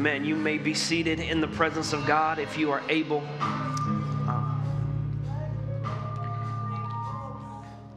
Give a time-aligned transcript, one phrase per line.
[0.00, 0.24] Amen.
[0.24, 3.22] You may be seated in the presence of God if you are able.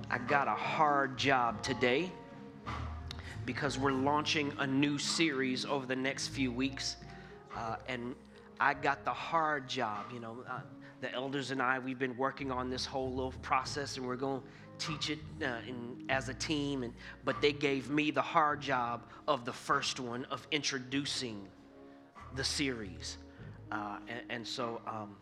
[0.09, 2.11] I got a hard job today
[3.45, 6.97] because we're launching a new series over the next few weeks.
[7.55, 8.15] Uh, and
[8.59, 10.07] I got the hard job.
[10.13, 10.59] You know, uh,
[10.99, 14.41] the elders and I, we've been working on this whole little process and we're going
[14.41, 16.83] to teach it uh, in, as a team.
[16.83, 21.47] And, but they gave me the hard job of the first one of introducing
[22.35, 23.17] the series.
[23.71, 25.15] Uh, and, and, so um,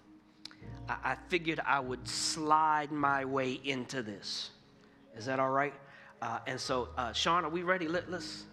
[0.90, 4.52] I, I figured I would slide my way into this.
[5.16, 5.74] Is that all right?
[6.22, 7.88] Uh, and so, uh, Sean, are we ready?
[7.88, 8.44] Let, let's,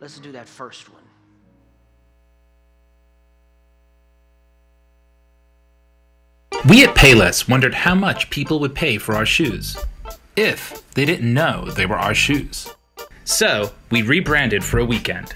[0.00, 1.02] let's do that first one.
[6.68, 9.76] We at Payless wondered how much people would pay for our shoes
[10.36, 12.70] if they didn't know they were our shoes.
[13.24, 15.34] So, we rebranded for a weekend.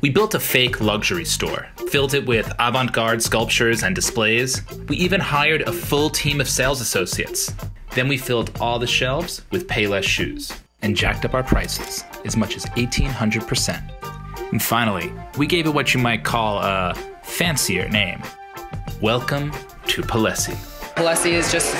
[0.00, 4.62] We built a fake luxury store, filled it with avant garde sculptures and displays.
[4.88, 7.54] We even hired a full team of sales associates.
[7.94, 12.34] Then we filled all the shelves with Payless shoes and jacked up our prices as
[12.34, 14.50] much as 1800%.
[14.52, 18.22] And finally, we gave it what you might call a fancier name
[19.02, 19.52] Welcome
[19.88, 20.54] to Palessi.
[20.94, 21.74] Palessi is just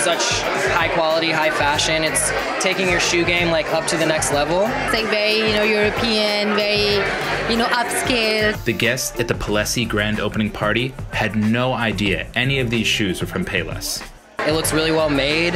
[0.00, 0.40] such
[0.72, 2.02] high quality, high fashion.
[2.02, 4.62] It's taking your shoe game like up to the next level.
[4.62, 6.94] It's like very, you know, European, very,
[7.50, 8.62] you know, upscale.
[8.64, 13.20] The guests at the Palessi grand opening party had no idea any of these shoes
[13.20, 14.02] were from Payless.
[14.46, 15.54] It looks really well made.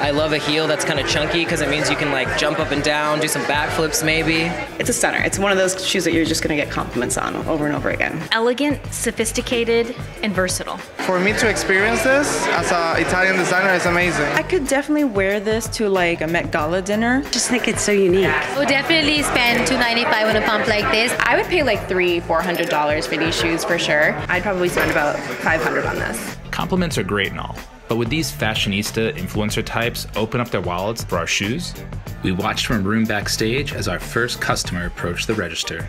[0.00, 2.60] I love a heel that's kind of chunky because it means you can like jump
[2.60, 4.42] up and down, do some backflips maybe.
[4.78, 5.18] It's a stunner.
[5.18, 7.74] It's one of those shoes that you're just going to get compliments on over and
[7.74, 8.22] over again.
[8.32, 10.76] Elegant, sophisticated, and versatile.
[10.78, 14.26] For me to experience this as an Italian designer is amazing.
[14.26, 17.22] I could definitely wear this to like a Met Gala dinner.
[17.30, 18.32] Just think it's so unique.
[18.56, 21.12] We'll definitely spend two ninety five on a pump like this.
[21.20, 24.14] I would pay like three, four hundred dollars for these shoes for sure.
[24.28, 26.36] I'd probably spend about five hundred on this.
[26.50, 27.56] Compliments are great and all.
[27.88, 31.74] But would these fashionista influencer types open up their wallets for our shoes?
[32.22, 35.88] We watched from a room backstage as our first customer approached the register.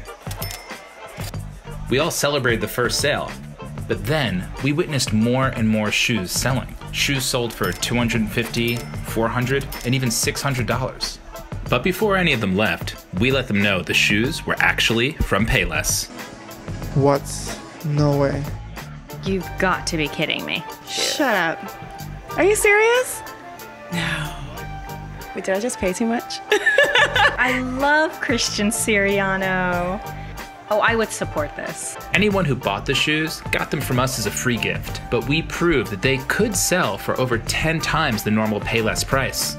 [1.89, 3.31] We all celebrated the first sale,
[3.87, 6.73] but then we witnessed more and more shoes selling.
[6.91, 11.17] Shoes sold for $250, $400, and even $600.
[11.69, 15.45] But before any of them left, we let them know the shoes were actually from
[15.45, 16.07] Payless.
[16.95, 17.21] What?
[17.85, 18.43] No way.
[19.23, 20.63] You've got to be kidding me.
[20.87, 21.88] Shut up.
[22.39, 23.21] Are you serious?
[23.91, 24.33] No.
[25.35, 26.39] Wait, did I just pay too much?
[26.49, 29.99] I love Christian Siriano.
[30.69, 31.97] Oh, I would support this.
[32.13, 35.41] Anyone who bought the shoes got them from us as a free gift, but we
[35.41, 39.57] proved that they could sell for over 10 times the normal Payless price.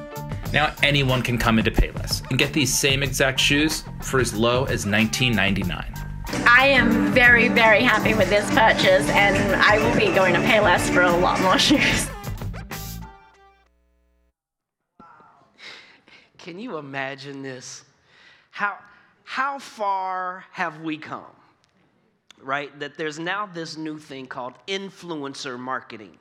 [0.54, 4.64] Now anyone can come into Payless and get these same exact shoes for as low
[4.64, 6.46] as $19.99.
[6.48, 10.88] I am very, very happy with this purchase, and I will be going to Payless
[10.88, 12.08] for a lot more shoes.
[16.42, 17.84] Can you imagine this?
[18.50, 18.78] How,
[19.24, 21.24] how far have we come?
[22.42, 22.76] Right?
[22.80, 26.16] That there's now this new thing called influencer marketing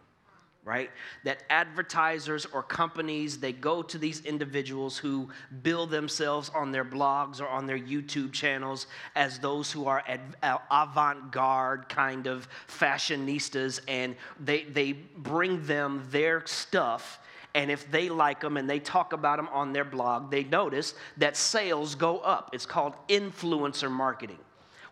[0.66, 0.90] right
[1.24, 5.30] that advertisers or companies they go to these individuals who
[5.64, 10.04] bill themselves on their blogs or on their youtube channels as those who are
[10.44, 17.20] uh, avant-garde kind of fashionistas and they, they bring them their stuff
[17.56, 20.94] and if they like them and they talk about them on their blog, they notice
[21.18, 22.52] that sales go up.
[22.54, 24.38] It's called influencer marketing.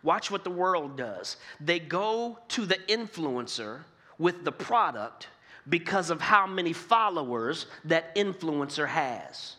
[0.02, 1.36] Watch what the world does.
[1.60, 3.80] They go to the influencer
[4.18, 5.28] with the product
[5.68, 9.56] because of how many followers that influencer has.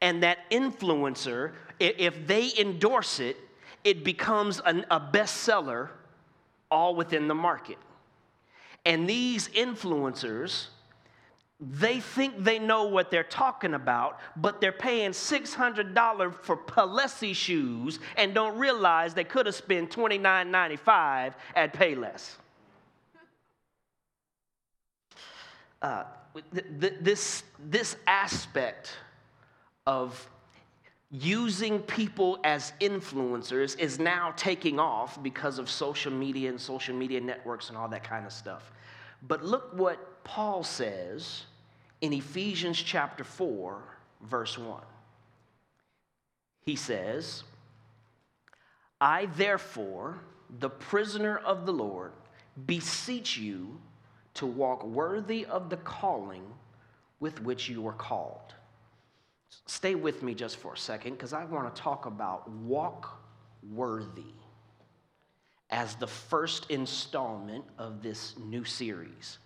[0.00, 3.36] And that influencer, if they endorse it,
[3.84, 5.88] it becomes an, a bestseller
[6.70, 7.78] all within the market.
[8.86, 10.66] And these influencers,
[11.70, 18.00] they think they know what they're talking about, but they're paying $600 for Palessi shoes
[18.16, 22.36] and don't realize they could have spent $29.95 at Payless.
[25.80, 26.04] Uh,
[26.52, 28.92] th- th- this, this aspect
[29.86, 30.28] of
[31.10, 37.20] using people as influencers is now taking off because of social media and social media
[37.20, 38.72] networks and all that kind of stuff.
[39.28, 41.44] But look what Paul says
[42.04, 43.82] in Ephesians chapter 4,
[44.20, 44.82] verse 1.
[46.66, 47.44] He says,
[49.00, 50.20] I therefore,
[50.58, 52.12] the prisoner of the Lord,
[52.66, 53.80] beseech you
[54.34, 56.44] to walk worthy of the calling
[57.20, 58.52] with which you were called.
[59.64, 63.18] Stay with me just for a second because I want to talk about walk
[63.72, 64.34] worthy.
[65.70, 69.38] as the first installment of this new series.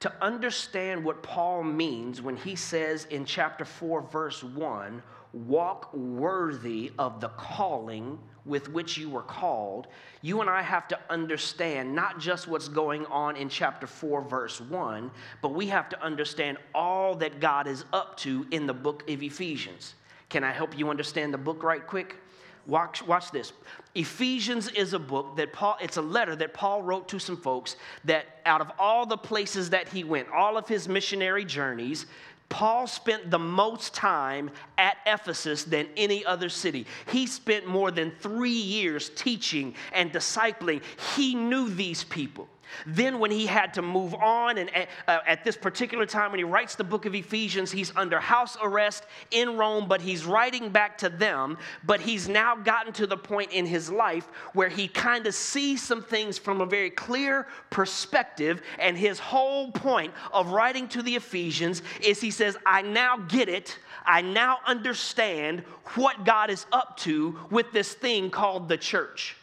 [0.00, 5.02] To understand what Paul means when he says in chapter 4, verse 1,
[5.32, 9.88] walk worthy of the calling with which you were called,
[10.22, 14.58] you and I have to understand not just what's going on in chapter 4, verse
[14.60, 15.10] 1,
[15.42, 19.22] but we have to understand all that God is up to in the book of
[19.22, 19.94] Ephesians.
[20.30, 22.16] Can I help you understand the book right quick?
[22.66, 23.52] Watch, watch this.
[23.94, 27.76] Ephesians is a book that Paul, it's a letter that Paul wrote to some folks
[28.04, 32.06] that out of all the places that he went, all of his missionary journeys,
[32.48, 36.86] Paul spent the most time at Ephesus than any other city.
[37.10, 40.82] He spent more than three years teaching and discipling.
[41.16, 42.48] He knew these people.
[42.86, 44.70] Then, when he had to move on, and
[45.06, 48.56] uh, at this particular time, when he writes the book of Ephesians, he's under house
[48.62, 51.58] arrest in Rome, but he's writing back to them.
[51.84, 55.82] But he's now gotten to the point in his life where he kind of sees
[55.82, 58.62] some things from a very clear perspective.
[58.78, 63.48] And his whole point of writing to the Ephesians is he says, I now get
[63.48, 63.78] it.
[64.04, 65.60] I now understand
[65.94, 69.36] what God is up to with this thing called the church.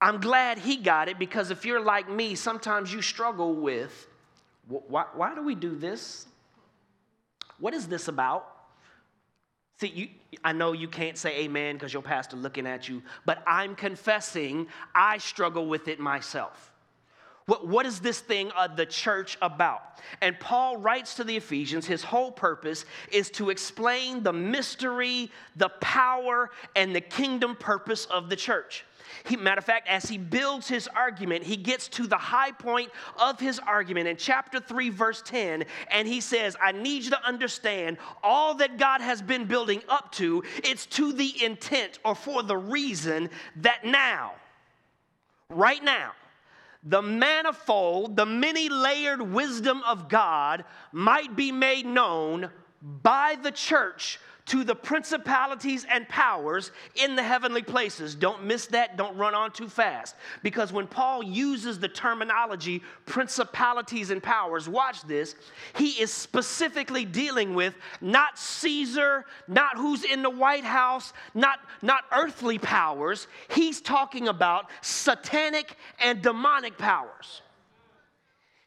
[0.00, 4.06] I'm glad he got it because if you're like me, sometimes you struggle with
[4.66, 6.26] why, why do we do this?
[7.58, 8.46] What is this about?
[9.80, 10.08] See, you,
[10.44, 14.68] I know you can't say amen because your pastor looking at you, but I'm confessing
[14.94, 16.72] I struggle with it myself.
[17.46, 19.82] What, what is this thing of the church about?
[20.20, 25.70] And Paul writes to the Ephesians, his whole purpose is to explain the mystery, the
[25.80, 28.84] power, and the kingdom purpose of the church.
[29.24, 32.90] He, matter of fact, as he builds his argument, he gets to the high point
[33.18, 37.26] of his argument in chapter 3, verse 10, and he says, I need you to
[37.26, 42.42] understand all that God has been building up to, it's to the intent or for
[42.42, 44.32] the reason that now,
[45.48, 46.12] right now,
[46.82, 54.18] the manifold, the many layered wisdom of God might be made known by the church
[54.50, 58.16] to the principalities and powers in the heavenly places.
[58.16, 58.96] Don't miss that.
[58.96, 60.16] Don't run on too fast.
[60.42, 65.36] Because when Paul uses the terminology principalities and powers, watch this,
[65.76, 72.02] he is specifically dealing with not Caesar, not who's in the White House, not, not
[72.10, 73.28] earthly powers.
[73.50, 77.42] He's talking about satanic and demonic powers.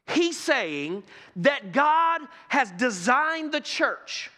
[0.08, 1.04] He's saying
[1.36, 4.32] that God has designed the church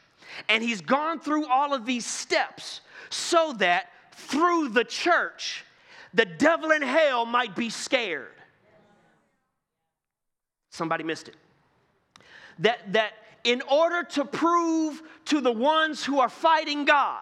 [0.49, 5.65] and he's gone through all of these steps so that through the church,
[6.13, 8.27] the devil in hell might be scared.
[10.71, 11.35] Somebody missed it.
[12.59, 17.21] That, that in order to prove to the ones who are fighting God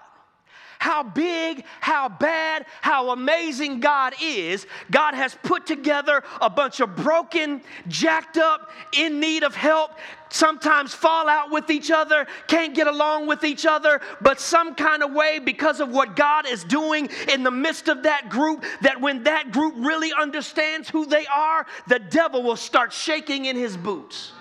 [0.83, 6.93] how big, how bad, how amazing God is, God has put together a bunch of
[6.93, 9.91] broken, jacked up, in need of help,
[10.29, 15.03] sometimes fall out with each other, can't get along with each other, but some kind
[15.03, 18.99] of way because of what God is doing in the midst of that group, that
[18.99, 23.77] when that group really understands who they are, the devil will start shaking in his
[23.77, 24.33] boots.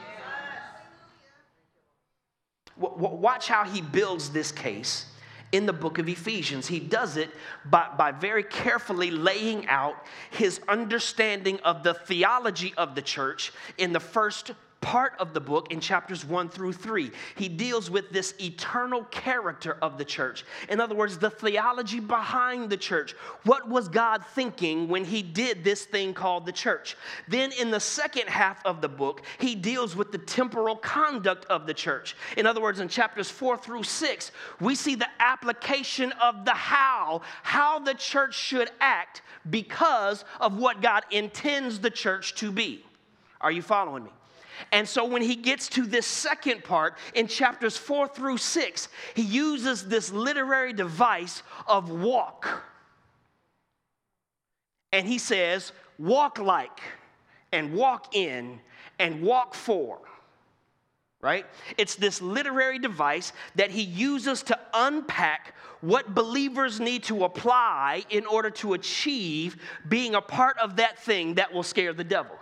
[2.77, 5.07] Watch how he builds this case
[5.53, 6.67] in the book of Ephesians.
[6.67, 7.31] He does it
[7.67, 9.95] by, by very carefully laying out
[10.31, 15.73] his understanding of the theology of the church in the first part of the book
[15.73, 17.11] in chapters 1 through 3.
[17.37, 20.45] He deals with this eternal character of the church.
[20.69, 23.15] In other words, the theology behind the church.
[23.45, 26.97] What was God thinking when he did this thing called the church?
[27.29, 31.67] Then in the second half of the book, he deals with the temporal conduct of
[31.67, 32.17] the church.
[32.37, 37.23] In other words, in chapters 4 through 6, we see the application of the how,
[37.45, 42.85] how the church should act because of what God intends the church to be.
[43.41, 44.11] Are you following me?
[44.71, 49.23] And so when he gets to this second part in chapters four through six, he
[49.23, 52.65] uses this literary device of walk.
[54.93, 56.81] And he says, walk like,
[57.53, 58.61] and walk in,
[58.99, 59.99] and walk for.
[61.21, 61.47] Right?
[61.79, 68.27] It's this literary device that he uses to unpack what believers need to apply in
[68.27, 69.57] order to achieve
[69.89, 72.37] being a part of that thing that will scare the devil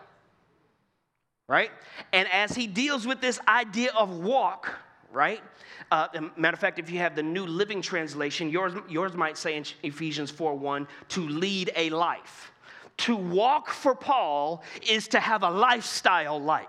[1.51, 1.73] right?
[2.13, 4.73] And as he deals with this idea of walk,
[5.13, 5.43] right?
[5.91, 9.57] Uh, matter of fact, if you have the New Living Translation, yours, yours might say
[9.57, 12.53] in Ephesians 4 1, to lead a life.
[12.99, 16.69] To walk for Paul is to have a lifestyle like.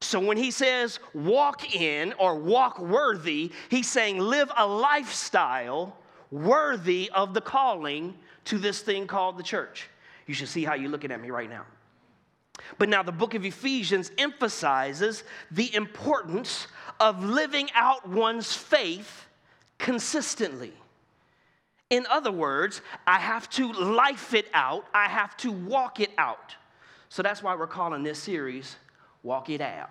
[0.00, 5.96] So when he says walk in or walk worthy, he's saying live a lifestyle
[6.30, 9.88] worthy of the calling to this thing called the church.
[10.28, 11.64] You should see how you're looking at me right now.
[12.76, 16.66] But now the book of Ephesians emphasizes the importance
[17.00, 19.26] of living out one's faith
[19.78, 20.72] consistently.
[21.90, 26.54] In other words, I have to life it out, I have to walk it out.
[27.08, 28.76] So that's why we're calling this series
[29.22, 29.90] Walk It Out.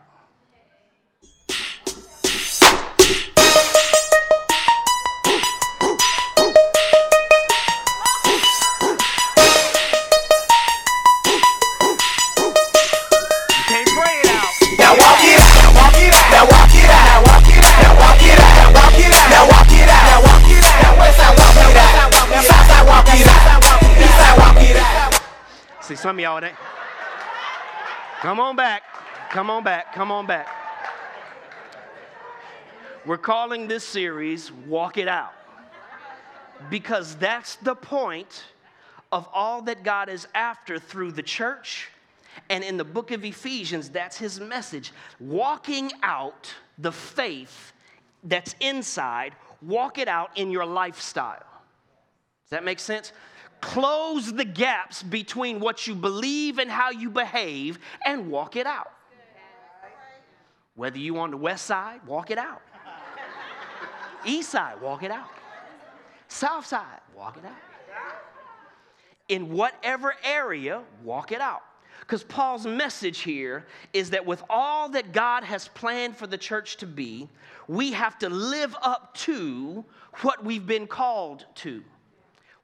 [25.98, 26.56] Some of y'all, that.
[28.22, 28.84] Come on back.
[29.32, 29.94] Come on back.
[29.94, 30.48] Come on back.
[33.06, 35.34] We're calling this series Walk It Out
[36.70, 38.44] because that's the point
[39.12, 41.90] of all that God is after through the church.
[42.50, 47.74] And in the book of Ephesians, that's his message walking out the faith
[48.24, 51.46] that's inside, walk it out in your lifestyle.
[52.44, 53.14] Does that make sense?
[53.62, 58.92] Close the gaps between what you believe and how you behave and walk it out.
[60.76, 62.62] Whether you on the west side, walk it out.
[64.26, 65.28] East side, walk it out.
[66.28, 67.56] South side, walk it out.
[69.30, 71.64] In whatever area, walk it out.
[72.02, 76.78] Because Paul's message here is that with all that God has planned for the church
[76.78, 77.28] to be,
[77.68, 79.84] we have to live up to
[80.22, 81.84] what we've been called to.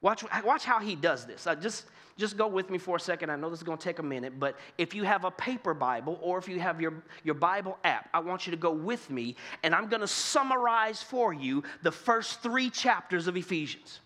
[0.03, 1.47] Watch, watch how he does this.
[1.47, 1.85] Uh, just,
[2.17, 3.29] just go with me for a second.
[3.29, 5.73] I know this is going to take a minute, but if you have a paper
[5.73, 6.93] Bible or if you have your,
[7.23, 11.01] your Bible app, I want you to go with me, and I'm going to summarize
[11.01, 14.01] for you the first three chapters of Ephesians.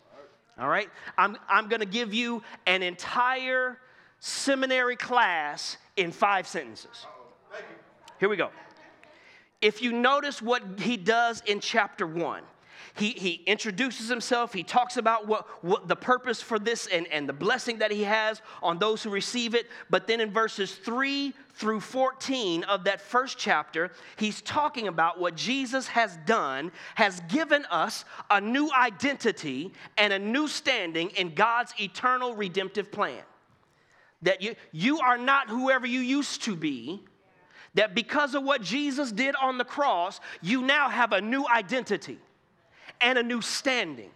[0.60, 0.90] All right?
[1.18, 3.80] I'm, I'm going to give you an entire
[4.20, 7.08] seminary class in five sentences.
[8.20, 8.52] Here we go.
[9.62, 12.44] If you notice what he does in chapter one,
[12.98, 14.54] he, he introduces himself.
[14.54, 18.04] He talks about what, what the purpose for this and, and the blessing that he
[18.04, 19.68] has on those who receive it.
[19.90, 25.36] But then in verses 3 through 14 of that first chapter, he's talking about what
[25.36, 31.74] Jesus has done, has given us a new identity and a new standing in God's
[31.80, 33.22] eternal redemptive plan.
[34.24, 37.04] That you, you are not whoever you used to be,
[37.76, 42.18] that because of what Jesus did on the cross, you now have a new identity
[43.02, 44.12] and a new standing.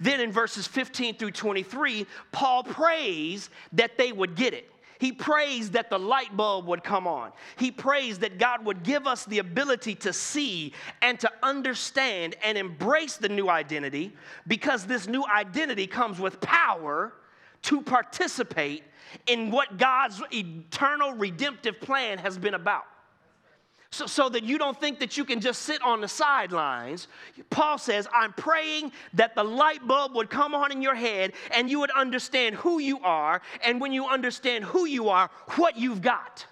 [0.00, 4.70] Then in verses 15 through 23, Paul prays that they would get it.
[4.98, 7.30] He prays that the light bulb would come on.
[7.56, 12.58] He prays that God would give us the ability to see and to understand and
[12.58, 14.12] embrace the new identity
[14.48, 17.12] because this new identity comes with power
[17.62, 18.82] to participate
[19.26, 22.84] in what God's eternal redemptive plan has been about.
[23.90, 27.08] So, so that you don't think that you can just sit on the sidelines.
[27.48, 31.70] Paul says, I'm praying that the light bulb would come on in your head and
[31.70, 33.40] you would understand who you are.
[33.64, 36.44] And when you understand who you are, what you've got.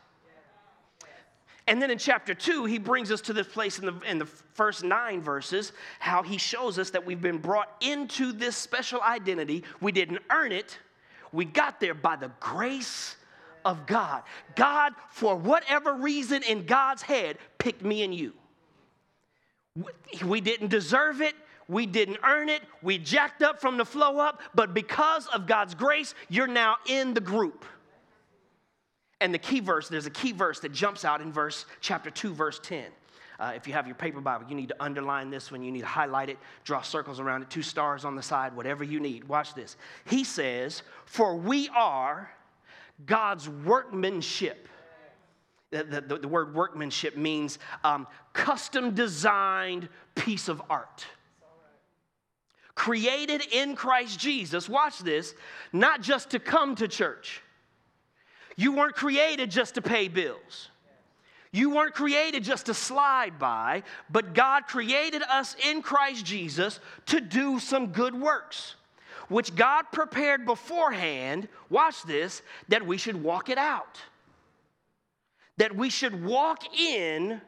[1.69, 4.27] And then in chapter two, he brings us to this place in the, in the
[4.27, 9.65] first nine verses, how he shows us that we've been brought into this special identity.
[9.81, 10.79] We didn't earn it,
[11.33, 13.17] we got there by the grace
[13.67, 14.23] of God.
[14.55, 18.33] God, for whatever reason in God's head, picked me and you.
[20.25, 21.35] We didn't deserve it.
[21.69, 22.63] We didn't earn it.
[22.81, 27.13] We jacked up from the flow up, but because of God's grace, you're now in
[27.13, 27.65] the group.
[29.21, 32.35] And the key verse, there's a key verse that jumps out in verse chapter 2,
[32.35, 32.85] verse 10.
[33.39, 35.63] Uh, if you have your paper Bible, you need to underline this one.
[35.63, 38.85] You need to highlight it, draw circles around it, two stars on the side, whatever
[38.85, 39.25] you need.
[39.25, 39.77] Watch this.
[40.07, 42.31] He says, For we are
[43.05, 44.69] God's workmanship.
[45.71, 51.05] The, the, the word workmanship means um, custom designed piece of art.
[52.75, 55.35] Created in Christ Jesus, watch this,
[55.73, 57.43] not just to come to church.
[58.57, 60.71] You weren't created just to pay bills.
[61.53, 67.21] You weren't created just to slide by, but God created us in Christ Jesus to
[67.21, 68.76] do some good works
[69.29, 74.01] which God prepared beforehand, watch this, that we should walk it out.
[75.59, 77.41] That we should walk in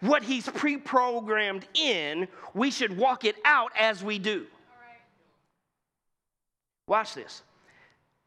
[0.00, 4.46] what He's pre programmed in, we should walk it out as we do.
[6.86, 7.42] Watch this.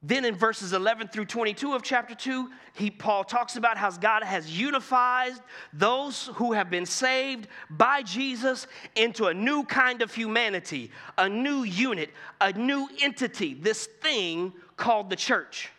[0.04, 4.24] Then in verses 11 through 22 of chapter 2, he, Paul talks about how God
[4.24, 5.34] has unified
[5.74, 8.66] those who have been saved by Jesus
[8.96, 10.90] into a new kind of humanity,
[11.20, 15.70] a new unit, a new entity, this thing called the church.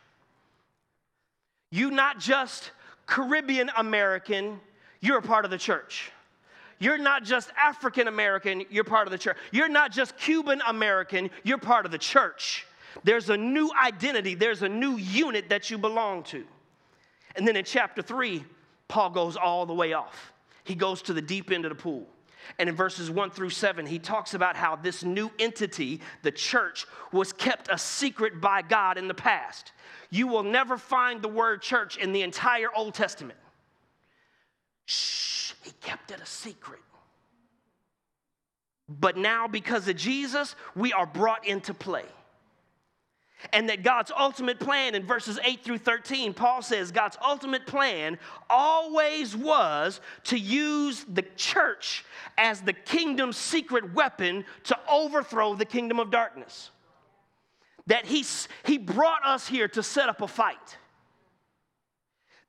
[1.72, 2.70] You not just
[3.06, 4.60] Caribbean American,
[5.00, 6.12] you're a part of the church.
[6.78, 9.36] You're not just African American, you're part of the church.
[9.50, 12.66] You're not just Cuban American, you're part of the church.
[13.04, 16.44] There's a new identity, there's a new unit that you belong to.
[17.36, 18.44] And then in chapter three,
[18.88, 20.32] Paul goes all the way off.
[20.64, 22.06] He goes to the deep end of the pool.
[22.58, 26.86] And in verses one through seven, he talks about how this new entity, the church,
[27.12, 29.72] was kept a secret by God in the past.
[30.10, 33.38] You will never find the word church in the entire Old Testament.
[34.86, 36.80] Shh, he kept it a secret.
[38.88, 42.04] But now, because of Jesus, we are brought into play
[43.52, 48.18] and that God's ultimate plan in verses 8 through 13, Paul says God's ultimate plan
[48.48, 52.04] always was to use the church
[52.38, 56.70] as the kingdom's secret weapon to overthrow the kingdom of darkness.
[57.86, 58.24] That he,
[58.64, 60.78] he brought us here to set up a fight.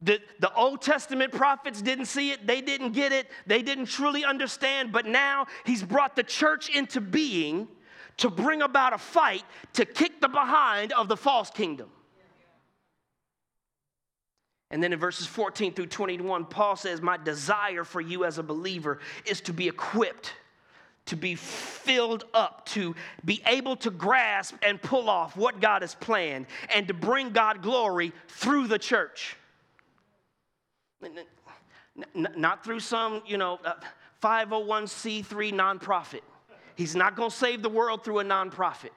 [0.04, 4.26] The, the Old Testament prophets didn't see it, they didn't get it, they didn't truly
[4.26, 7.70] understand, but now he's brought the church into being
[8.18, 9.44] to bring about a fight
[9.74, 11.90] to kick the behind of the false kingdom.
[14.74, 18.44] And then in verses 14 through 21, Paul says, My desire for you as a
[18.44, 20.34] believer is to be equipped,
[21.06, 25.94] to be filled up, to be able to grasp and pull off what God has
[25.94, 29.36] planned, and to bring God glory through the church.
[32.16, 33.74] Not through some, you know, uh,
[34.24, 36.22] 501c3 nonprofit.
[36.76, 38.90] He's not going to save the world through a nonprofit.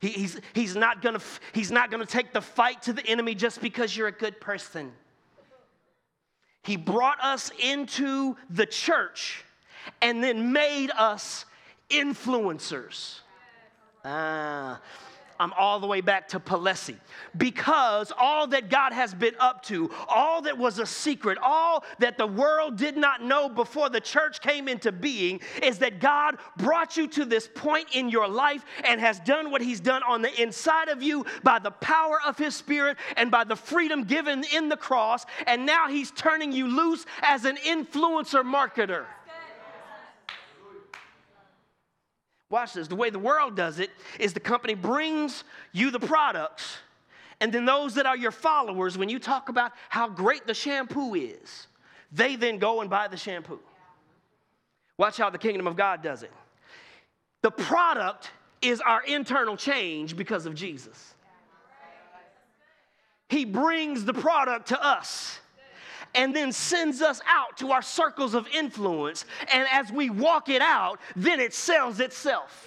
[0.00, 0.76] He, he's, he's
[1.52, 4.40] he's not going to take the fight to the enemy just because you're a good
[4.40, 4.92] person.
[6.62, 9.44] He brought us into the church
[10.00, 11.44] and then made us
[11.90, 13.20] influencers.
[14.04, 14.80] Ah,
[15.38, 16.96] I'm all the way back to Palessi.
[17.36, 22.18] Because all that God has been up to, all that was a secret, all that
[22.18, 26.96] the world did not know before the church came into being, is that God brought
[26.96, 30.42] you to this point in your life and has done what He's done on the
[30.42, 34.68] inside of you by the power of His Spirit and by the freedom given in
[34.68, 35.24] the cross.
[35.46, 39.06] And now He's turning you loose as an influencer marketer.
[42.54, 42.86] Watch this.
[42.86, 43.90] The way the world does it
[44.20, 46.76] is the company brings you the products,
[47.40, 51.16] and then those that are your followers, when you talk about how great the shampoo
[51.16, 51.66] is,
[52.12, 53.58] they then go and buy the shampoo.
[54.98, 56.30] Watch how the kingdom of God does it.
[57.42, 58.30] The product
[58.62, 61.14] is our internal change because of Jesus.
[63.30, 65.40] He brings the product to us
[66.14, 69.24] and then sends us out to our circles of influence.
[69.52, 72.66] And as we walk it out, then it sells itself.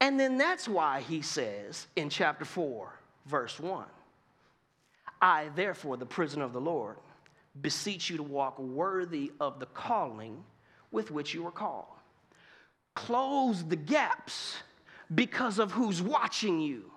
[0.00, 2.92] And then that's why he says in chapter 4,
[3.26, 3.86] verse 1
[5.22, 6.96] I, therefore, the prisoner of the Lord,
[7.62, 10.44] beseech you to walk worthy of the calling
[10.90, 11.86] with which you were called.
[12.94, 14.56] Close the gaps
[15.14, 16.90] because of who's watching you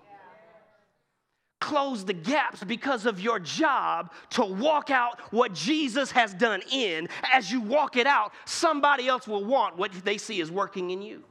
[1.59, 7.07] close the gaps because of your job to walk out what Jesus has done in.
[7.33, 11.01] As you walk it out, somebody else will want what they see is working in
[11.01, 11.23] you.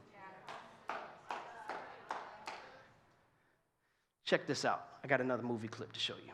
[4.25, 4.85] Check this out.
[5.03, 6.33] I got another movie clip to show you.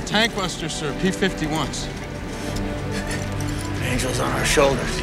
[0.00, 0.92] Tank busters, sir.
[1.00, 1.88] P-51s.
[3.82, 5.00] Angels on our shoulders.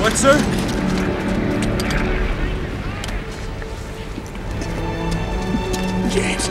[0.00, 0.38] What, sir?
[6.10, 6.48] James.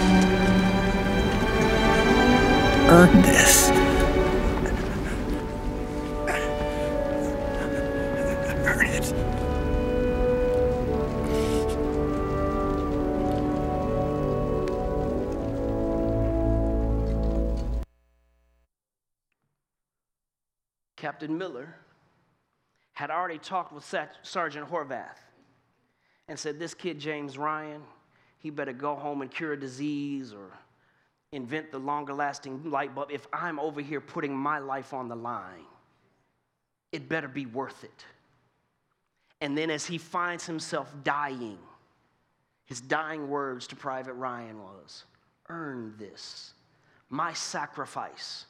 [2.89, 3.76] Earn this.
[23.27, 23.83] Already talked with
[24.21, 25.17] Sergeant Horvath
[26.29, 27.81] and said, This kid, James Ryan,
[28.39, 30.49] he better go home and cure a disease or
[31.33, 33.11] invent the longer lasting light bulb.
[33.11, 35.65] If I'm over here putting my life on the line,
[36.93, 38.05] it better be worth it.
[39.41, 41.59] And then as he finds himself dying,
[42.63, 45.03] his dying words to Private Ryan was,
[45.49, 46.53] Earn this,
[47.09, 48.45] my sacrifice.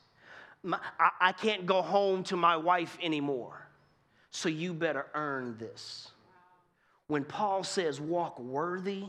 [0.61, 3.66] My, I, I can't go home to my wife anymore,
[4.31, 6.11] so you better earn this.
[7.07, 9.05] When Paul says walk worthy,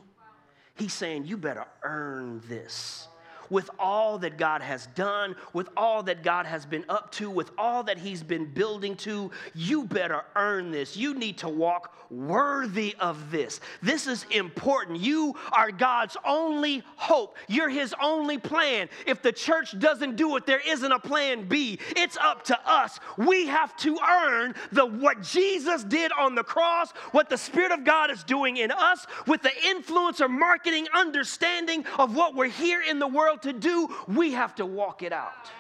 [0.76, 3.09] he's saying you better earn this
[3.50, 7.50] with all that God has done, with all that God has been up to, with
[7.58, 10.96] all that He's been building to, you better earn this.
[10.96, 13.61] You need to walk worthy of this.
[13.82, 15.00] This is important.
[15.00, 18.88] You are God's only hope, you're His only plan.
[19.06, 21.78] If the church doesn't do it, there isn't a plan B.
[21.96, 22.98] It's up to us.
[23.16, 27.84] We have to earn the what Jesus did on the cross, what the Spirit of
[27.84, 32.82] God is doing in us, with the influence or marketing understanding of what we're here
[32.82, 35.51] in the world to do, we have to walk it out.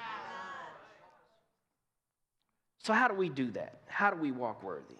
[2.78, 3.80] So, how do we do that?
[3.86, 4.96] How do we walk worthy?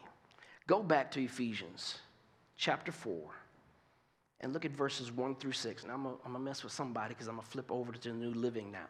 [0.67, 1.99] Go back to Ephesians
[2.57, 3.15] chapter 4
[4.41, 5.83] and look at verses 1 through 6.
[5.85, 8.15] And I'm going to mess with somebody because I'm going to flip over to the
[8.15, 8.89] New Living now.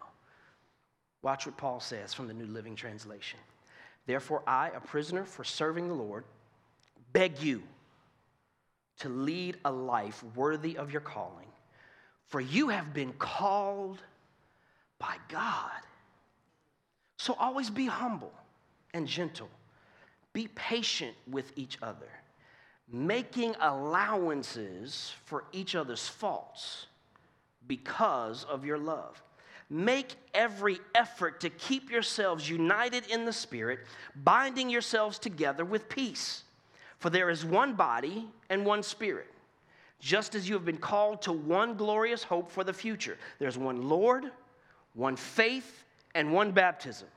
[1.22, 3.38] Watch what Paul says from the New Living Translation.
[4.06, 6.24] Therefore, I, a prisoner for serving the Lord,
[7.12, 7.62] beg you
[9.00, 11.47] to lead a life worthy of your calling
[12.28, 13.98] for you have been called
[14.98, 15.70] by God.
[17.16, 18.32] So always be humble
[18.94, 19.48] and gentle.
[20.32, 22.08] Be patient with each other,
[22.90, 26.86] making allowances for each other's faults
[27.66, 29.20] because of your love.
[29.70, 33.80] Make every effort to keep yourselves united in the Spirit,
[34.14, 36.44] binding yourselves together with peace.
[36.98, 39.28] For there is one body and one Spirit
[40.00, 43.18] just as you have been called to one glorious hope for the future.
[43.38, 44.30] There's one Lord,
[44.94, 45.84] one faith,
[46.14, 47.08] and one baptism,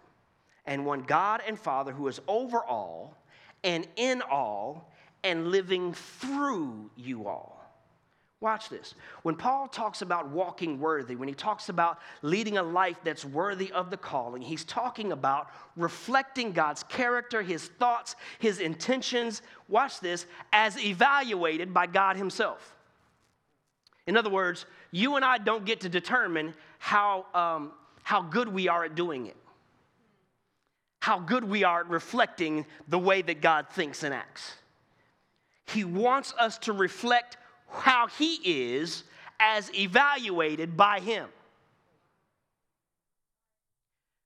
[0.66, 3.18] and one God and Father who is over all
[3.64, 4.92] and in all
[5.24, 7.61] and living through you all.
[8.42, 8.96] Watch this.
[9.22, 13.72] When Paul talks about walking worthy, when he talks about leading a life that's worthy
[13.72, 20.26] of the calling, he's talking about reflecting God's character, his thoughts, his intentions, watch this,
[20.52, 22.76] as evaluated by God himself.
[24.08, 28.68] In other words, you and I don't get to determine how, um, how good we
[28.68, 29.38] are at doing it,
[31.00, 34.56] how good we are at reflecting the way that God thinks and acts.
[35.68, 37.38] He wants us to reflect
[37.72, 38.36] how He
[38.76, 39.04] is
[39.40, 41.28] as evaluated by Him.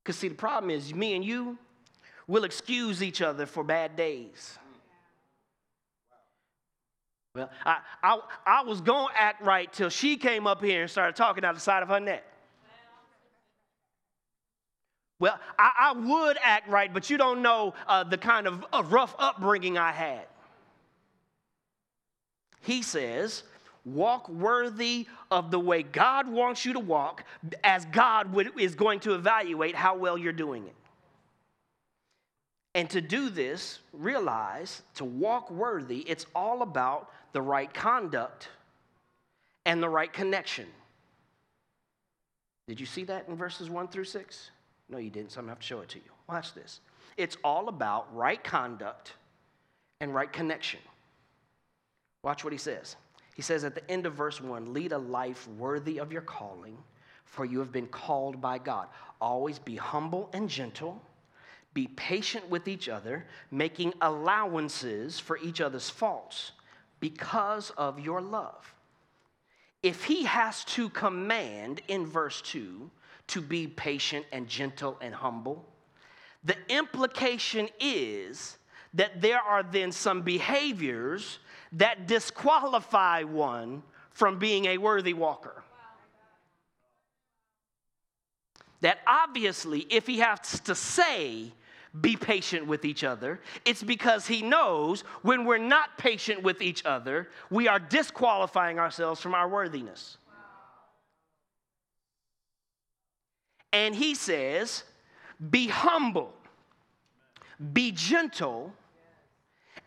[0.04, 1.58] Because, see, the problem is, me and you
[2.28, 4.58] will excuse each other for bad days.
[7.34, 10.92] Well, I, I, I was going to act right till she came up here and
[10.92, 12.24] started talking out the side of her neck.
[15.20, 18.84] Well, I, I would act right, but you don't know uh, the kind of uh,
[18.86, 20.26] rough upbringing I had.
[22.66, 23.44] He says,
[23.86, 27.24] walk worthy of the way God wants you to walk,
[27.64, 30.76] as God would, is going to evaluate how well you're doing it.
[32.74, 38.50] And to do this, realize to walk worthy, it's all about the right conduct
[39.66, 40.66] and the right connection.
[42.68, 44.50] Did you see that in verses 1 through 6?
[44.90, 46.12] No, you didn't, so I'm to have to show it to you.
[46.28, 46.80] Watch this.
[47.16, 49.14] It's all about right conduct
[50.02, 50.80] and right connection.
[52.26, 52.98] Watch what he says.
[53.36, 56.78] He says at the end of verse 1 lead a life worthy of your calling,
[57.24, 58.88] for you have been called by God.
[59.22, 61.02] Always be humble and gentle
[61.76, 66.54] be patient with each other, making allowances for each other's faults
[67.02, 68.74] because of your love.
[69.84, 72.90] If he has to command in verse 2
[73.28, 75.68] to be patient and gentle and humble,
[76.44, 78.58] the implication is
[78.94, 81.40] that there are then some behaviors
[81.76, 85.64] that disqualify one from being a worthy walker.
[88.82, 91.52] That obviously, if he has to say,
[92.02, 93.40] be patient with each other.
[93.64, 99.22] It's because he knows when we're not patient with each other, we are disqualifying ourselves
[99.22, 100.18] from our worthiness.
[103.72, 104.84] And he says,
[105.50, 106.34] be humble,
[107.74, 108.74] be gentle,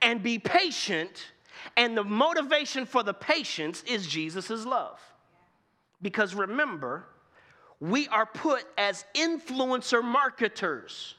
[0.02, 1.32] and be patient.
[1.76, 5.00] And the motivation for the patience is Jesus' love.
[6.00, 7.04] Because remember,
[7.80, 11.14] we are put as influencer marketers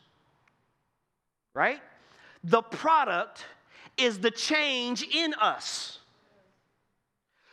[1.53, 1.81] right?
[2.43, 3.45] The product
[3.97, 5.99] is the change in us.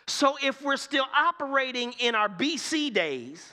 [0.06, 3.52] So if we're still operating in our BC days,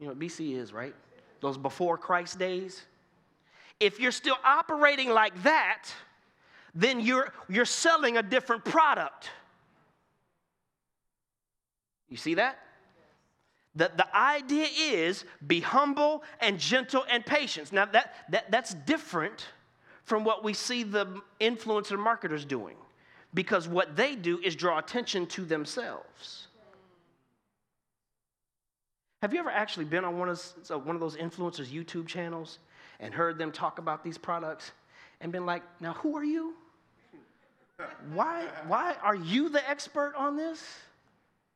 [0.00, 0.94] you know what BC is, right?
[1.40, 2.82] Those before Christ days.
[3.78, 5.84] If you're still operating like that,
[6.78, 9.30] then you're, you're selling a different product.
[12.08, 12.60] You see that?
[13.74, 17.72] The, the idea is be humble and gentle and patient.
[17.72, 19.46] Now, that, that, that's different
[20.04, 22.76] from what we see the influencer marketers doing
[23.34, 26.46] because what they do is draw attention to themselves.
[29.20, 30.40] Have you ever actually been on one of,
[30.84, 32.60] one of those influencers' YouTube channels
[33.00, 34.70] and heard them talk about these products
[35.20, 36.54] and been like, now who are you?
[38.12, 40.62] Why, why are you the expert on this?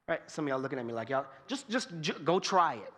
[0.08, 0.20] Right?
[0.26, 2.92] Some of y'all looking at me like, y'all, just, just j- go try it.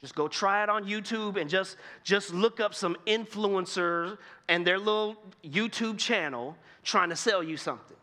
[0.00, 4.16] Just go try it on YouTube and just, just look up some influencers
[4.48, 7.96] and their little YouTube channel trying to sell you something.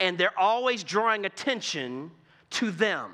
[0.00, 2.10] And they're always drawing attention
[2.50, 3.12] to them.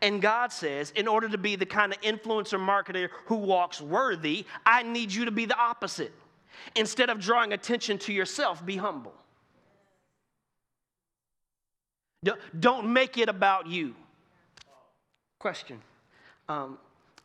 [0.00, 4.46] And God says, in order to be the kind of influencer marketer who walks worthy,
[4.64, 6.12] I need you to be the opposite.
[6.76, 9.14] Instead of drawing attention to yourself, be humble.
[12.58, 13.94] Don't make it about you.
[15.38, 15.80] Question
[16.48, 16.78] um,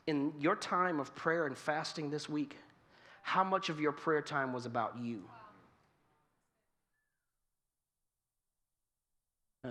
[0.08, 2.58] In your time of prayer and fasting this week,
[3.22, 5.24] how much of your prayer time was about you?
[9.64, 9.70] Uh,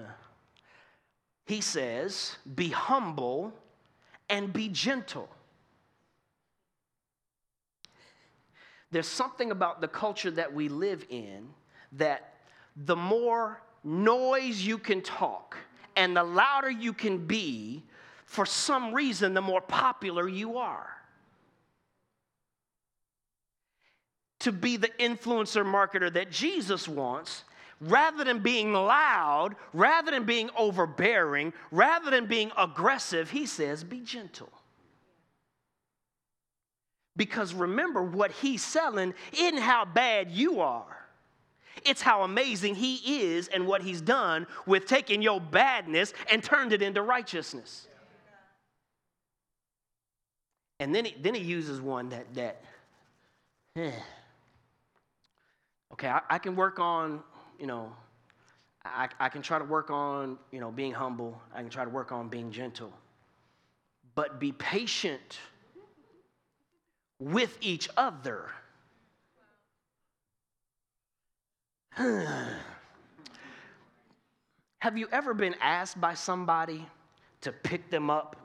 [1.46, 3.52] he says, Be humble
[4.28, 5.28] and be gentle.
[8.90, 11.48] There's something about the culture that we live in
[11.92, 12.34] that
[12.76, 15.56] the more noise you can talk
[15.96, 17.82] and the louder you can be,
[18.24, 20.90] for some reason, the more popular you are.
[24.40, 27.44] To be the influencer marketer that Jesus wants,
[27.80, 34.00] rather than being loud, rather than being overbearing, rather than being aggressive, he says, be
[34.00, 34.52] gentle.
[37.18, 40.86] Because remember, what he's selling isn't how bad you are.
[41.84, 46.72] It's how amazing he is and what he's done with taking your badness and turned
[46.72, 47.88] it into righteousness.
[50.80, 52.62] And then he, then he uses one that, that
[53.74, 53.90] eh.
[55.92, 57.20] okay, I, I, can work on,
[57.58, 57.92] you know,
[58.84, 61.40] I, I can try to work on, you know, being humble.
[61.52, 62.92] I can try to work on being gentle.
[64.14, 65.40] But be patient
[67.18, 68.50] with each other.
[74.78, 76.86] Have you ever been asked by somebody
[77.40, 78.36] to pick them up,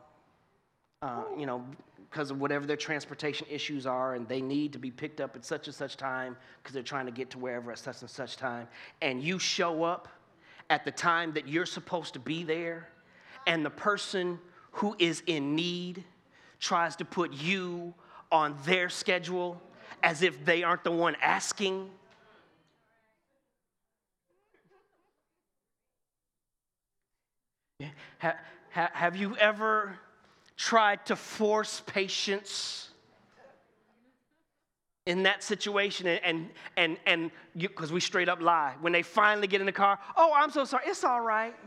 [1.01, 1.63] uh, you know,
[2.09, 5.45] because of whatever their transportation issues are, and they need to be picked up at
[5.45, 8.37] such and such time because they're trying to get to wherever at such and such
[8.37, 8.67] time,
[9.01, 10.07] and you show up
[10.69, 12.87] at the time that you're supposed to be there,
[13.47, 14.39] and the person
[14.71, 16.03] who is in need
[16.59, 17.93] tries to put you
[18.33, 19.61] on their schedule
[20.01, 21.89] as if they aren't the one asking.
[28.19, 28.35] Ha,
[28.71, 29.97] ha, have you ever
[30.57, 32.89] tried to force patience
[35.05, 36.07] in that situation?
[36.07, 38.73] And and and because we straight up lie.
[38.81, 40.85] When they finally get in the car oh i'm so sorry.
[40.87, 41.55] It's all right.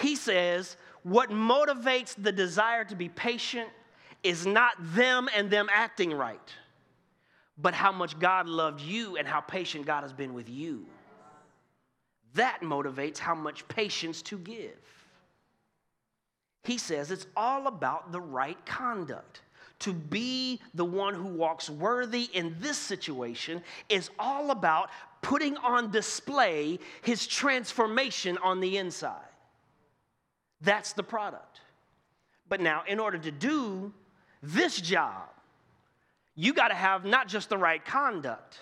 [0.00, 3.68] He says what motivates the desire to be patient
[4.22, 6.52] is not them and them acting right
[7.56, 10.84] but how much god loved you and how patient god has been with you
[12.34, 14.78] that motivates how much patience to give.
[16.64, 19.40] He says it's all about the right conduct.
[19.80, 24.90] To be the one who walks worthy in this situation is all about
[25.20, 29.20] putting on display his transformation on the inside.
[30.64, 31.60] That's the product.
[32.48, 33.92] But now, in order to do
[34.42, 35.28] this job,
[36.34, 38.58] you got to have not just the right conduct,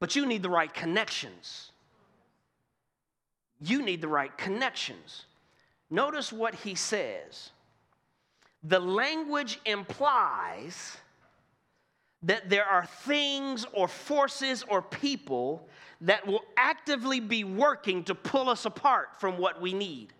[0.00, 1.70] but you need the right connections
[3.60, 5.26] you need the right connections.
[5.90, 7.50] Notice what he says.
[8.62, 10.96] The language implies
[12.22, 15.68] that there are things or forces or people
[16.00, 20.12] that will actively be working to pull us apart from what we need.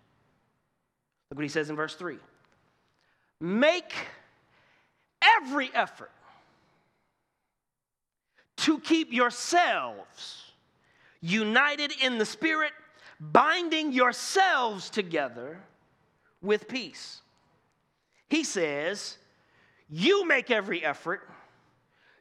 [1.35, 2.17] Look what he says in verse 3
[3.41, 3.93] Make
[5.21, 6.11] every effort
[8.55, 10.53] to keep yourselves
[11.19, 12.71] united in the Spirit
[13.19, 15.59] binding yourselves together
[16.41, 17.19] with peace.
[18.29, 19.17] He says,
[19.89, 21.27] You make every effort,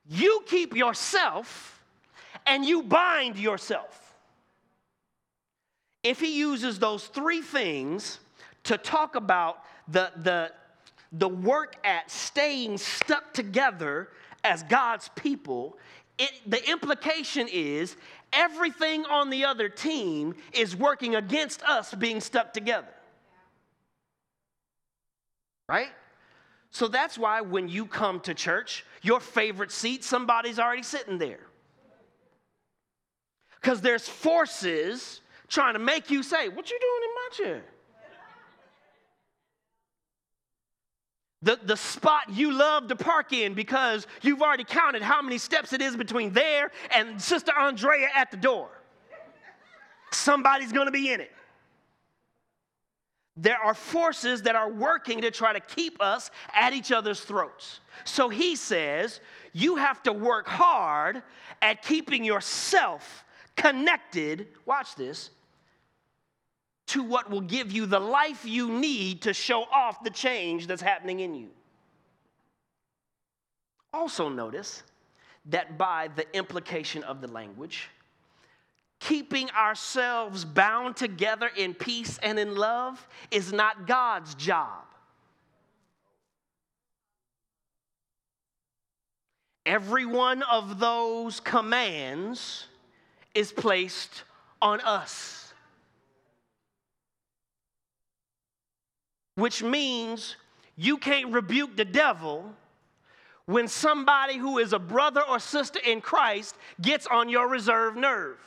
[0.08, 1.80] you keep yourself,
[2.48, 4.12] and you bind yourself.
[6.02, 8.18] If he uses those three things
[8.64, 10.52] to talk about the, the,
[11.12, 14.08] the work at staying stuck together
[14.42, 15.78] as God's people,
[16.18, 17.96] it, the implication is
[18.32, 22.88] everything on the other team is working against us being stuck together.
[25.68, 25.88] Right?
[26.70, 31.40] So that's why when you come to church, your favorite seat, somebody's already sitting there.
[33.60, 37.64] Because there's forces trying to make you say, What you doing in my chair?
[41.44, 45.74] The, the spot you love to park in because you've already counted how many steps
[45.74, 48.70] it is between there and Sister Andrea at the door.
[50.10, 51.30] Somebody's gonna be in it.
[53.36, 57.80] There are forces that are working to try to keep us at each other's throats.
[58.04, 59.20] So he says,
[59.52, 61.22] you have to work hard
[61.60, 63.22] at keeping yourself
[63.54, 65.28] connected, watch this,
[66.86, 70.82] to what will give you the life you need to show off the change that's
[70.82, 71.48] happening in you.
[73.92, 74.82] Also, notice
[75.46, 77.88] that by the implication of the language,
[79.00, 84.82] keeping ourselves bound together in peace and in love is not God's job.
[89.66, 92.66] Every one of those commands
[93.34, 94.24] is placed
[94.60, 95.43] on us.
[99.36, 100.36] Which means
[100.76, 102.52] you can't rebuke the devil
[103.46, 108.38] when somebody who is a brother or sister in Christ gets on your reserve nerve.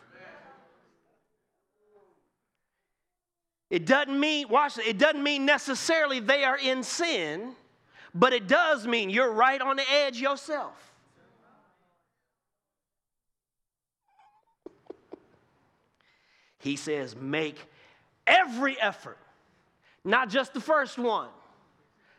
[3.70, 7.54] It doesn't mean, watch it, doesn't mean necessarily they are in sin,
[8.16, 10.88] but it does mean you're right on the edge yourself.
[16.60, 17.58] He says, make
[18.26, 19.18] every effort,
[20.08, 21.28] not just the first one,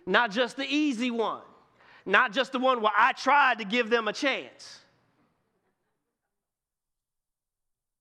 [0.06, 1.40] not just the easy one,
[2.04, 4.80] not just the one where I tried to give them a chance.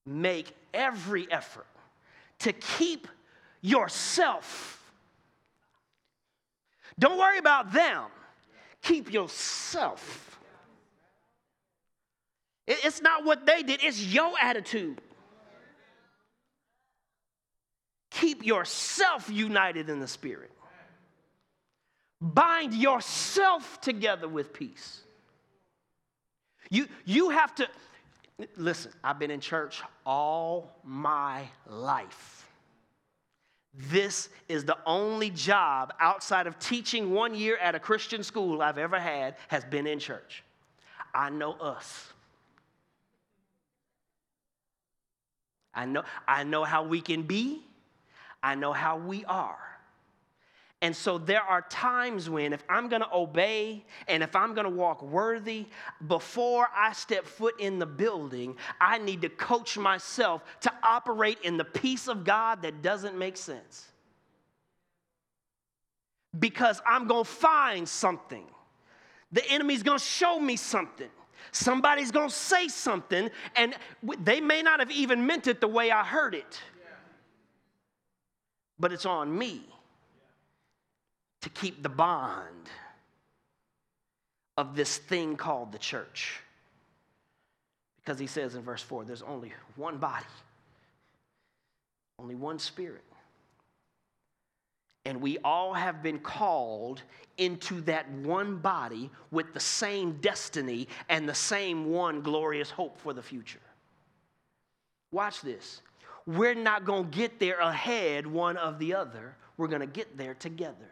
[0.06, 1.66] Make every effort
[2.40, 3.08] to keep
[3.62, 4.74] yourself.
[7.00, 8.04] Don't worry about them,
[8.82, 10.38] keep yourself.
[12.68, 15.00] It's not what they did, it's your attitude.
[18.20, 20.52] Keep yourself united in the Spirit.
[22.20, 25.02] Bind yourself together with peace.
[26.72, 27.68] You, you have to,
[28.56, 32.50] listen, I've been in church all my life.
[33.76, 38.80] This is the only job outside of teaching one year at a Christian school I've
[38.80, 40.44] ever had has been in church.
[41.14, 42.12] I know us.
[45.76, 47.67] I know, I know how we can be.
[48.48, 49.60] I know how we are.
[50.82, 55.02] And so there are times when, if I'm gonna obey and if I'm gonna walk
[55.02, 55.66] worthy,
[56.08, 61.58] before I step foot in the building, I need to coach myself to operate in
[61.58, 63.90] the peace of God that doesn't make sense.
[66.40, 68.46] Because I'm gonna find something.
[69.34, 71.10] The enemy's gonna show me something.
[71.52, 73.76] Somebody's gonna say something, and
[74.20, 76.62] they may not have even meant it the way I heard it.
[78.80, 79.62] But it's on me
[81.42, 82.70] to keep the bond
[84.58, 86.42] of this thing called the church.
[87.98, 90.26] Because he says in verse 4 there's only one body,
[92.20, 93.04] only one spirit.
[95.06, 97.02] And we all have been called
[97.38, 103.14] into that one body with the same destiny and the same one glorious hope for
[103.14, 103.60] the future.
[105.12, 105.82] Watch this.
[106.28, 110.18] We're not going to get there ahead one of the other, we're going to get
[110.18, 110.92] there together.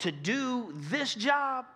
[0.00, 1.66] To do this job,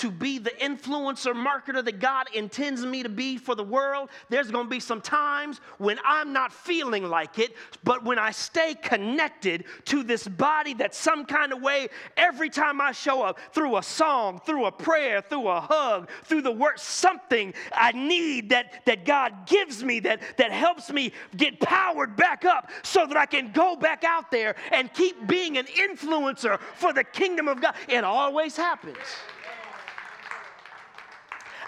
[0.00, 4.50] to be the influencer marketer that God intends me to be for the world, there's
[4.50, 9.64] gonna be some times when I'm not feeling like it, but when I stay connected
[9.86, 13.82] to this body that some kind of way, every time I show up, through a
[13.82, 19.04] song, through a prayer, through a hug, through the word, something I need that, that
[19.04, 23.52] God gives me that, that helps me get powered back up so that I can
[23.52, 27.74] go back out there and keep being an influencer for the kingdom of God.
[27.86, 28.96] It always happens.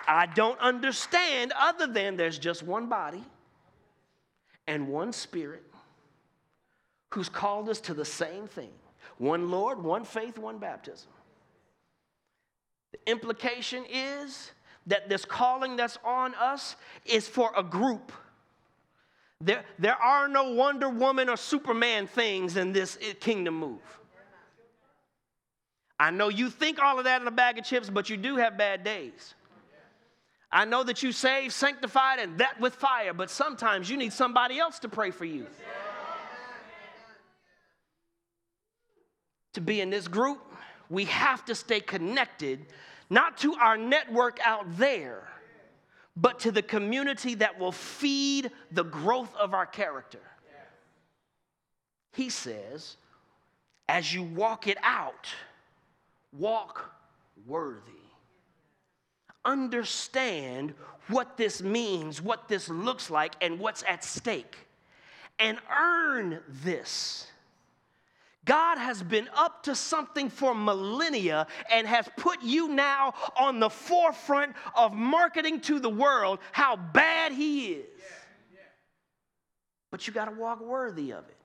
[0.06, 3.24] I don't understand other than there's just one body
[4.66, 5.64] and one spirit
[7.10, 8.70] who's called us to the same thing.
[9.18, 11.10] One Lord, one faith, one baptism.
[12.92, 14.52] The implication is
[14.86, 18.12] that this calling that's on us is for a group.
[19.40, 23.80] There, there are no Wonder Woman or Superman things in this kingdom move.
[25.98, 28.36] I know you think all of that in a bag of chips, but you do
[28.36, 29.34] have bad days.
[30.52, 34.58] I know that you saved, sanctified, and that with fire, but sometimes you need somebody
[34.58, 35.46] else to pray for you.
[39.54, 40.40] To be in this group,
[40.90, 42.66] we have to stay connected,
[43.08, 45.26] not to our network out there,
[46.16, 50.20] but to the community that will feed the growth of our character.
[52.12, 52.98] He says,
[53.88, 55.28] as you walk it out,
[56.36, 56.92] walk
[57.46, 58.01] worthy.
[59.44, 60.74] Understand
[61.08, 64.56] what this means, what this looks like, and what's at stake,
[65.38, 67.26] and earn this.
[68.44, 73.70] God has been up to something for millennia and has put you now on the
[73.70, 77.86] forefront of marketing to the world how bad He is.
[79.90, 81.36] But you got to walk worthy of it.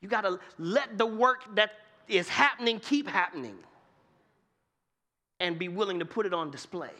[0.00, 1.72] You got to let the work that
[2.06, 3.56] is happening keep happening
[5.40, 6.90] and be willing to put it on display.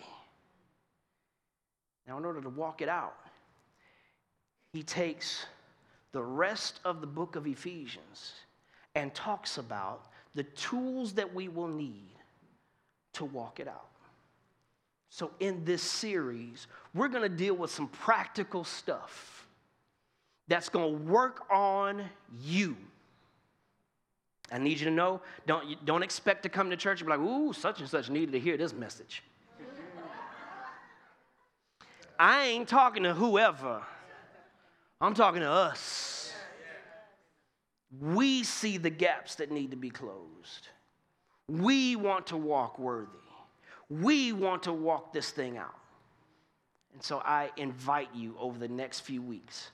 [2.07, 3.17] Now, in order to walk it out,
[4.73, 5.45] he takes
[6.13, 8.33] the rest of the book of Ephesians
[8.95, 12.11] and talks about the tools that we will need
[13.15, 13.89] to walk it out.
[15.11, 19.47] So, in this series, we're going to deal with some practical stuff
[20.49, 22.05] that's going to work on
[22.41, 22.77] you.
[24.51, 27.21] I need you to know don't, don't expect to come to church and be like,
[27.21, 29.23] ooh, such and such needed to hear this message.
[32.19, 33.83] I ain't talking to whoever,
[35.01, 36.33] I'm talking to us.
[38.01, 40.69] We see the gaps that need to be closed.
[41.49, 43.09] We want to walk worthy.
[43.89, 45.75] We want to walk this thing out.
[46.93, 49.71] And so I invite you over the next few weeks,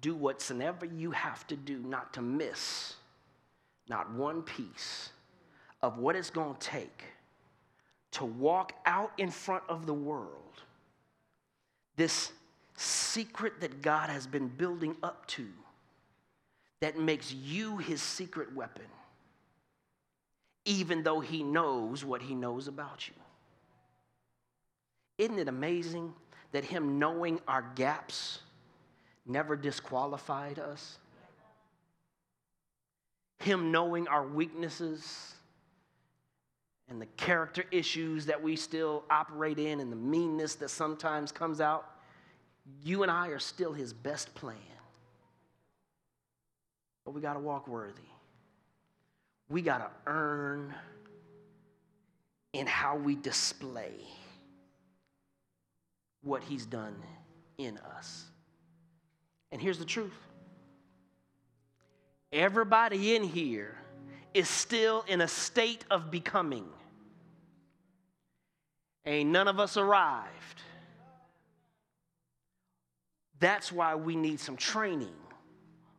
[0.00, 2.94] do whatsoever you have to do not to miss
[3.88, 5.10] not one piece
[5.82, 7.04] of what it's going to take
[8.12, 10.62] to walk out in front of the world
[11.96, 12.32] this
[12.76, 15.46] secret that God has been building up to
[16.80, 18.84] that makes you his secret weapon,
[20.64, 23.14] even though he knows what he knows about you.
[25.18, 26.12] Isn't it amazing
[26.52, 28.40] that him knowing our gaps
[29.24, 30.98] never disqualified us?
[33.38, 35.34] Him knowing our weaknesses
[36.88, 41.60] and the character issues that we still operate in and the meanness that sometimes comes
[41.60, 41.90] out,
[42.82, 44.56] you and I are still his best plan.
[47.04, 48.02] But we got to walk worthy.
[49.48, 50.74] We got to earn
[52.52, 53.92] in how we display
[56.22, 56.96] what He's done
[57.58, 58.24] in us.
[59.52, 60.16] And here's the truth
[62.36, 63.74] everybody in here
[64.34, 66.66] is still in a state of becoming.
[69.06, 70.60] Ain't none of us arrived.
[73.40, 75.14] That's why we need some training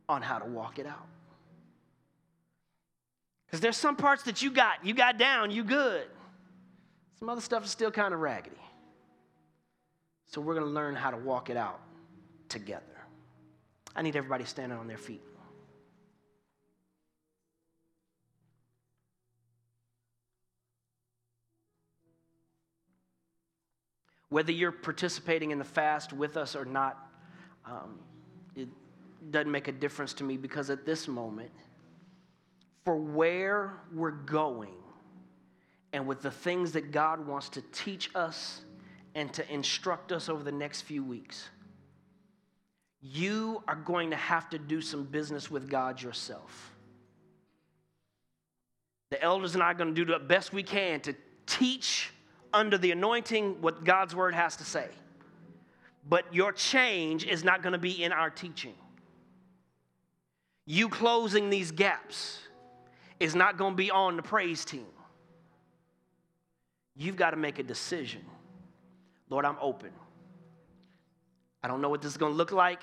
[0.08, 1.06] on how to walk it out.
[3.46, 6.06] Because there's some parts that you got, you got down, you good.
[7.18, 8.56] Some other stuff is still kind of raggedy.
[10.26, 11.80] So we're going to learn how to walk it out
[12.48, 12.84] together.
[13.96, 15.22] I need everybody standing on their feet.
[24.30, 27.10] Whether you're participating in the fast with us or not,
[27.64, 27.98] um,
[28.54, 28.68] it,
[29.30, 31.50] doesn't make a difference to me because at this moment,
[32.84, 34.74] for where we're going
[35.92, 38.62] and with the things that God wants to teach us
[39.14, 41.48] and to instruct us over the next few weeks,
[43.00, 46.74] you are going to have to do some business with God yourself.
[49.10, 51.14] The elders and I are going to do the best we can to
[51.46, 52.12] teach
[52.52, 54.88] under the anointing what God's word has to say.
[56.08, 58.74] But your change is not going to be in our teaching
[60.68, 62.40] you closing these gaps
[63.18, 64.86] is not going to be on the praise team.
[66.94, 68.20] You've got to make a decision.
[69.30, 69.92] Lord, I'm open.
[71.62, 72.82] I don't know what this is going to look like.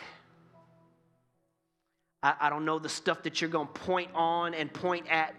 [2.23, 5.35] I, I don't know the stuff that you're going to point on and point at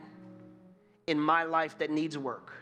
[1.08, 2.52] in my life that needs work.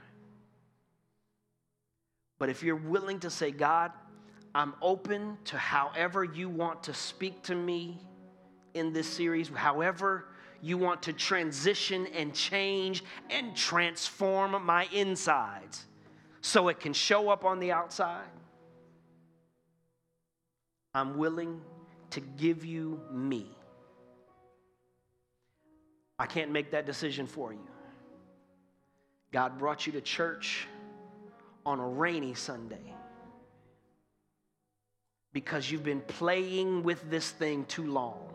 [2.45, 3.91] But if you're willing to say, God,
[4.55, 7.99] I'm open to however you want to speak to me
[8.75, 10.27] in this series, however
[10.65, 15.85] You want to transition and change and transform my insides
[16.41, 18.25] so it can show up on the outside.
[20.95, 21.61] I'm willing
[22.13, 23.47] to give you me.
[26.19, 27.69] I can't make that decision for you.
[29.33, 30.67] God brought you to church
[31.67, 32.95] on a rainy Sunday
[35.33, 38.29] because you've been playing with this thing too long.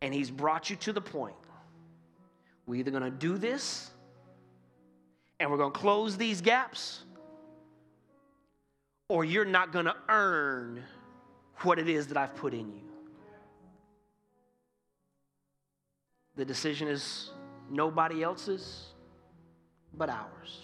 [0.00, 1.34] And He's brought you to the point
[2.66, 3.90] we're either going to do this
[5.38, 7.02] and we're going to close these gaps,
[9.08, 10.82] or you're not going to earn
[11.62, 12.80] what it is that I've put in you.
[16.36, 17.30] The decision is
[17.70, 18.86] nobody else's
[19.96, 20.63] but ours.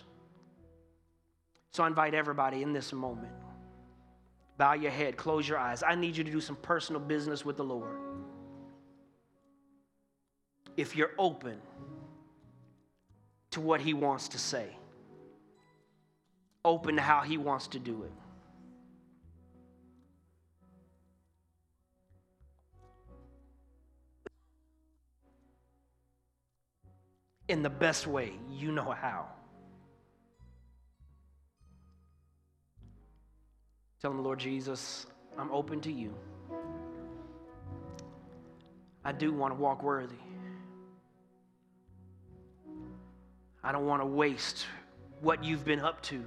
[1.73, 3.33] So I invite everybody in this moment
[4.61, 5.83] bow your head, close your eyes.
[5.83, 7.97] I need you to do some personal business with the Lord.
[10.77, 11.59] If you're open
[13.53, 14.77] to what He wants to say,
[16.63, 18.13] open to how He wants to do it.
[27.49, 29.40] In the best way you know how.
[34.01, 36.15] Tell him, Lord Jesus, I'm open to you.
[39.05, 40.17] I do want to walk worthy.
[43.63, 44.67] I don't want to waste
[45.21, 46.25] what you've been up to,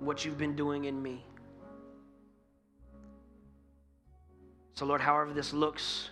[0.00, 1.24] what you've been doing in me.
[4.74, 6.10] So, Lord, however this looks,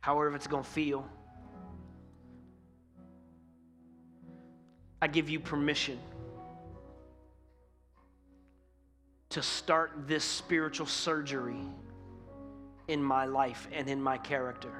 [0.00, 1.06] however it's going to feel,
[5.00, 5.98] I give you permission
[9.36, 11.60] to start this spiritual surgery
[12.88, 14.72] in my life and in my character.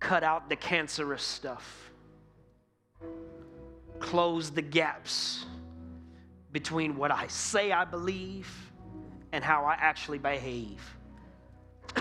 [0.00, 1.90] Cut out the cancerous stuff,
[3.98, 5.44] close the gaps
[6.50, 8.50] between what I say I believe
[9.32, 10.80] and how I actually behave.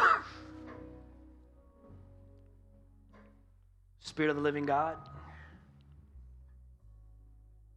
[4.00, 4.96] Spirit of the living God,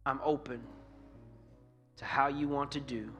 [0.05, 0.61] I'm open
[1.97, 3.11] to how you want to do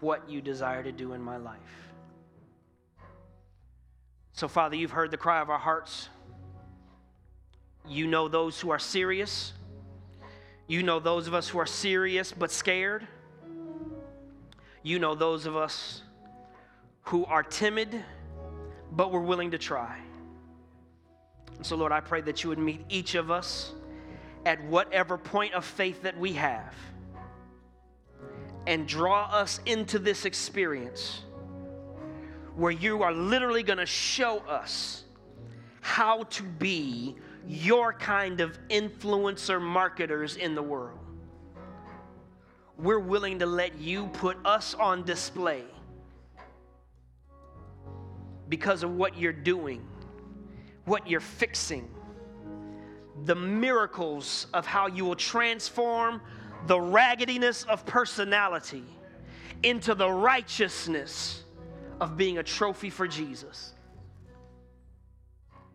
[0.00, 1.58] what you desire to do in my life.
[4.32, 6.08] So, Father, you've heard the cry of our hearts.
[7.88, 9.52] You know those who are serious.
[10.68, 13.06] You know those of us who are serious but scared.
[14.82, 16.02] You know those of us
[17.02, 18.04] who are timid
[18.92, 19.98] but we're willing to try.
[21.56, 23.72] And so, Lord, I pray that you would meet each of us
[24.46, 26.74] at whatever point of faith that we have
[28.68, 31.22] and draw us into this experience
[32.54, 35.04] where you are literally going to show us
[35.80, 37.16] how to be
[37.46, 40.98] your kind of influencer marketers in the world.
[42.76, 45.64] We're willing to let you put us on display
[48.50, 49.82] because of what you're doing,
[50.84, 51.88] what you're fixing,
[53.24, 56.20] the miracles of how you will transform
[56.66, 58.84] the raggediness of personality
[59.62, 61.44] into the righteousness
[62.00, 63.74] of being a trophy for Jesus.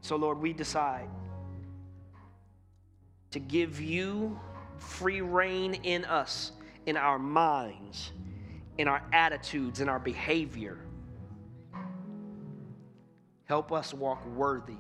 [0.02, 1.10] So, Lord, we decide
[3.32, 4.40] to give you
[4.78, 6.52] free rein in us,
[6.86, 8.12] in our minds,
[8.78, 10.78] in our attitudes, in our behavior.
[13.46, 14.74] Help us walk worthy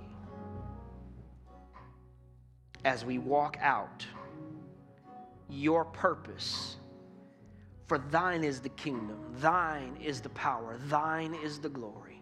[2.86, 4.06] as we walk out
[5.54, 6.78] your purpose.
[7.88, 12.22] For thine is the kingdom, thine is the power, thine is the glory.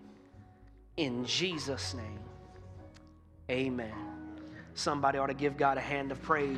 [0.98, 2.20] In Jesus' name,
[3.50, 3.94] amen.
[4.74, 6.58] Somebody ought to give God a hand of praise.